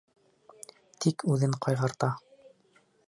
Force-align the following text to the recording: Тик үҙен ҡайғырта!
Тик 1.05 1.25
үҙен 1.35 1.53
ҡайғырта! 1.67 2.11